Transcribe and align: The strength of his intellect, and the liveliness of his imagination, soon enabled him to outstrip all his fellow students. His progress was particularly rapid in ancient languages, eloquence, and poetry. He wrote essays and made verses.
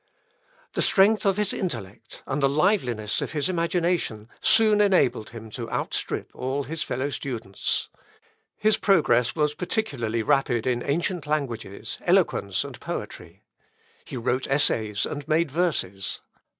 The 0.73 0.81
strength 0.81 1.27
of 1.27 1.37
his 1.37 1.53
intellect, 1.53 2.23
and 2.25 2.41
the 2.41 2.49
liveliness 2.49 3.21
of 3.21 3.33
his 3.33 3.47
imagination, 3.47 4.29
soon 4.41 4.81
enabled 4.81 5.29
him 5.29 5.51
to 5.51 5.69
outstrip 5.69 6.31
all 6.35 6.63
his 6.63 6.81
fellow 6.81 7.11
students. 7.11 7.87
His 8.57 8.77
progress 8.77 9.35
was 9.35 9.53
particularly 9.53 10.23
rapid 10.23 10.65
in 10.65 10.81
ancient 10.81 11.27
languages, 11.27 11.99
eloquence, 12.01 12.63
and 12.63 12.79
poetry. 12.79 13.43
He 14.03 14.17
wrote 14.17 14.47
essays 14.47 15.05
and 15.05 15.27
made 15.27 15.51
verses. 15.51 16.21